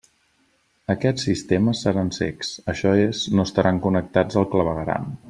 Aquests 0.93 1.25
sistemes 1.27 1.83
seran 1.87 2.11
cecs, 2.19 2.51
això 2.75 2.97
és, 3.05 3.23
no 3.37 3.49
estaran 3.51 3.83
connectats 3.89 4.41
al 4.43 4.53
clavegueram. 4.57 5.19